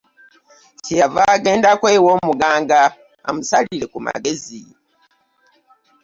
[0.83, 2.79] Kye yava agendako ew’omuganga
[3.29, 4.61] amusalire ku magezi.